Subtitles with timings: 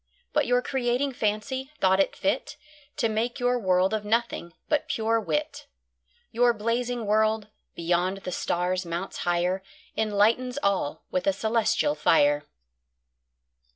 [0.33, 2.57] But your Creating Fancy, thought it fit
[2.97, 5.67] To make your World of Nothing, but pure Wit.
[6.31, 9.61] Your Blazing World, beyond the Stars mounts higher,
[9.95, 12.27] Enlightens all with a Cœlestial Fier.
[12.27, 12.49] William Newcastle.